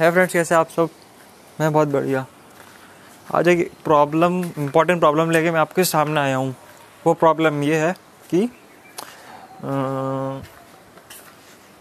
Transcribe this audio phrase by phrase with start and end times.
[0.00, 0.88] है फ्रेंड्स कैसे आप सब?
[1.60, 2.24] मैं बहुत बढ़िया।
[3.34, 6.54] आज एक प्रॉब्लम इम्पोर्टेंट प्रॉब्लम लेके मैं आपके सामने आया हूँ।
[7.04, 7.92] वो प्रॉब्लम ये है
[8.30, 8.40] कि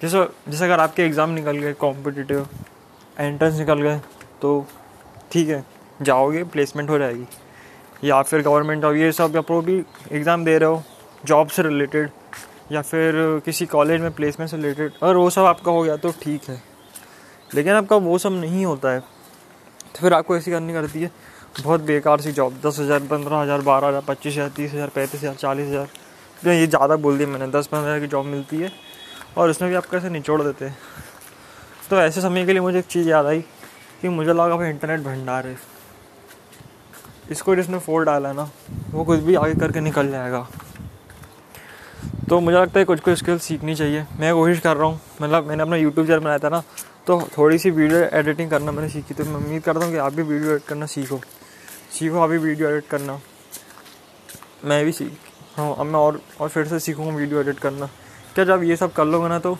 [0.00, 2.48] जैसे जैसे अगर आपके एग्ज़ाम निकल गए कॉम्पिटिटिव
[3.16, 4.00] एंट्रेंस निकल गए
[4.42, 4.66] तो
[5.32, 5.64] ठीक है,
[6.00, 7.26] जाओगे प्लेसमेंट हो जाएगी।
[8.04, 9.82] या फिर गवर्नमेंट और ये सब, या प्रो भी
[10.12, 10.82] एग्ज़ाम दे रहे हो
[11.24, 12.10] जॉब से रिलेटेड
[12.72, 16.12] या फिर किसी कॉलेज में प्लेसमेंट से रिलेटेड और वो सब आपका हो गया तो
[16.22, 16.62] ठीक है।
[17.50, 21.10] लेकिन आपका वो सब नहीं होता है। तो फिर आपको ऐसी करनी करती है,
[21.62, 25.20] बहुत बेकार सी जॉब दस हज़ार, पंद्रह हज़ार, बारह हज़ार, पच्चीस हज़ार, तीस हज़ार, पैंतीस
[25.20, 25.88] हज़ार, चालीस हज़ार।
[26.38, 28.70] तो ये ज़्यादा बोल दिया मैंने, दस पंद्रह हज़ार की जॉब मिलती है
[29.36, 30.76] और उसमें भी आप कैसे निचोड़ देते हैं।
[31.90, 33.40] तो ऐसे समय के लिए मुझे एक चीज़ याद आई
[34.00, 35.56] कि मुझे लगा भाई इंटरनेट भंडार है।
[37.30, 38.50] इसको जिसने फोड़ डाला ना,
[38.90, 40.46] वो कुछ भी आगे करके निकल जाएगा।
[42.28, 45.46] तो मुझे लगता है कुछ कुछ स्किल सीखनी चाहिए। मैं कोशिश कर रहा हूँ मतलब
[45.46, 46.62] मैंने अपना यूट्यूब चैनल बनाया था ना
[47.08, 50.12] तो थोड़ी सी वीडियो एडिटिंग करना मैंने सीखी तो मैं उम्मीद करता हूँ कि आप
[50.12, 51.20] भी वीडियो एडिट करना सीखो।
[51.90, 53.18] सीखो अभी वीडियो एडिट करना।
[54.64, 55.12] मैं भी सीख
[55.56, 57.86] हाँ अब मैं और और फिर से सीखूँगा वीडियो एडिट करना।
[58.34, 59.56] क्या जब ये सब कर लोगे ना तो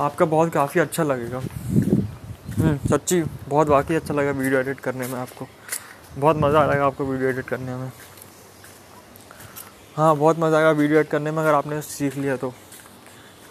[0.00, 5.18] आपका बहुत काफ़ी अच्छा लगेगा। हम्म, सच्ची बहुत वाकई अच्छा लगेगा वीडियो एडिट करने में
[5.20, 5.46] आपको।
[6.18, 7.90] बहुत मज़ा आएगा आपको वीडियो एडिट करने में।
[9.96, 12.52] हाँ बहुत मज़ा आएगा वीडियो एडिट करने में अगर आपने सीख लिया तो।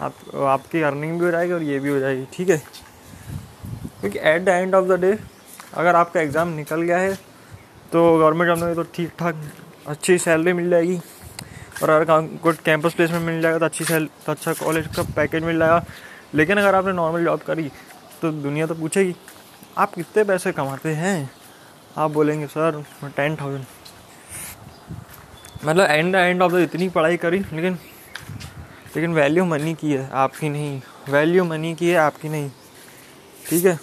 [0.01, 2.61] आप आपकी अर्निंग भी हो जाएगी और ये भी हो जाएगी ठीक है?
[4.01, 5.17] क्योंकि at the end of the day
[5.73, 7.13] अगर आपका एग्ज़ाम निकल गया है
[7.91, 9.41] तो गवर्नमेंट जॉब में तो ठीक ठाक
[9.87, 10.99] अच्छी सैलरी मिल जाएगी।
[11.83, 15.43] और अगर गुड कैंपस प्लेसमेंट मिल जाएगा तो अच्छी सैल तो अच्छा कॉलेज का पैकेज
[15.43, 15.83] मिल जाएगा।
[16.35, 17.69] लेकिन अगर आपने नॉर्मल जॉब करी
[18.21, 19.15] तो दुनिया तो पूछेगी,
[19.77, 21.29] आप कितने पैसे कमाते हैं?
[21.97, 23.65] आप बोलेंगे, सर टेन थाउज़ेंड
[25.65, 27.77] मतलब एंड एंड ऑफ़ द इतनी पढ़ाई करी, लेकिन
[28.95, 32.49] लेकिन वैल्यू मनी की है, आपकी नहीं। वैल्यू मनी की है, आपकी नहीं।
[33.49, 33.77] ठीक है?